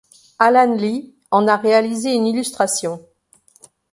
[0.39, 3.05] Alan Lee en a réalisé une illustration.